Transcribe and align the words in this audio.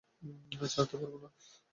ছাড়তে 0.73 0.95
পারব 0.97 1.13
না। 1.23 1.29